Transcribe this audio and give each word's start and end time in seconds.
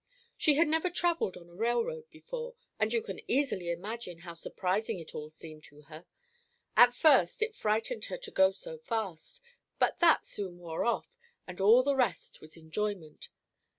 She 0.35 0.55
had 0.55 0.67
never 0.67 0.89
travelled 0.89 1.37
on 1.37 1.47
a 1.47 1.53
railroad 1.53 2.09
before, 2.09 2.55
and 2.79 2.91
you 2.91 3.03
can 3.03 3.21
easily 3.29 3.69
imagine 3.69 4.21
how 4.25 4.33
surprising 4.33 4.99
it 4.99 5.13
all 5.13 5.29
seemed 5.29 5.63
to 5.65 5.81
her. 5.83 6.07
At 6.75 6.95
first 6.95 7.43
it 7.43 7.53
frightened 7.55 8.05
her 8.05 8.17
to 8.17 8.31
go 8.31 8.51
so 8.51 8.79
fast, 8.79 9.43
but 9.77 9.99
that 9.99 10.25
soon 10.25 10.57
wore 10.57 10.85
off, 10.85 11.15
and 11.45 11.61
all 11.61 11.83
the 11.83 11.95
rest 11.95 12.41
was 12.41 12.57
enjoyment. 12.57 13.29